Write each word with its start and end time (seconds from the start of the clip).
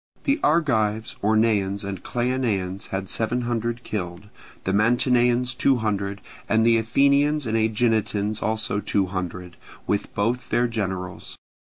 The 0.23 0.39
Argives, 0.43 1.15
Orneans, 1.21 1.83
and 1.83 2.01
Cleonaeans 2.03 2.87
had 2.87 3.07
seven 3.07 3.41
hundred 3.41 3.83
killed; 3.83 4.29
the 4.63 4.73
Mantineans 4.73 5.53
two 5.53 5.75
hundred, 5.75 6.21
and 6.49 6.65
the 6.65 6.79
Athenians 6.79 7.45
and 7.45 7.55
Aeginetans 7.55 8.41
also 8.41 8.79
two 8.79 9.05
hundred, 9.05 9.57
with 9.85 10.11
both 10.15 10.49
their 10.49 10.67
generals. 10.67 11.37